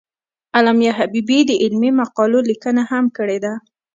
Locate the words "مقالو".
2.01-2.39